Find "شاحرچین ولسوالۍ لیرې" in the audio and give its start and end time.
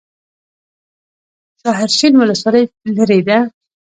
1.61-3.19